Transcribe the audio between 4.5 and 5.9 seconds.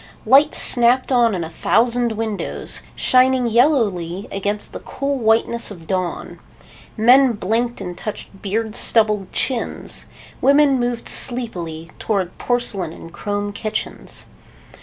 the cool whiteness of